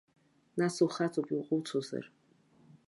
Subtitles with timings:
[0.59, 2.05] Нас ухаҵоуп иуҟәуцозар.